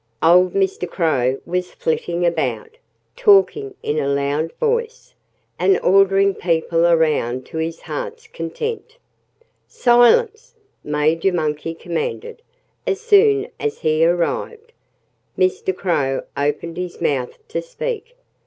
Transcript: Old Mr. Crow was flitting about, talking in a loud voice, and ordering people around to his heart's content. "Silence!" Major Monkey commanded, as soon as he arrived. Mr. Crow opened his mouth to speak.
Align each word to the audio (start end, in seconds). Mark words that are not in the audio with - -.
Old 0.23 0.55
Mr. 0.55 0.89
Crow 0.89 1.39
was 1.45 1.75
flitting 1.75 2.25
about, 2.25 2.77
talking 3.15 3.75
in 3.83 3.99
a 3.99 4.07
loud 4.07 4.51
voice, 4.53 5.13
and 5.59 5.79
ordering 5.81 6.33
people 6.33 6.87
around 6.87 7.45
to 7.45 7.57
his 7.59 7.81
heart's 7.81 8.25
content. 8.25 8.97
"Silence!" 9.67 10.55
Major 10.83 11.31
Monkey 11.31 11.75
commanded, 11.75 12.41
as 12.87 12.99
soon 12.99 13.49
as 13.59 13.81
he 13.81 14.03
arrived. 14.03 14.71
Mr. 15.37 15.71
Crow 15.75 16.23
opened 16.35 16.77
his 16.77 16.99
mouth 16.99 17.37
to 17.49 17.61
speak. 17.61 18.15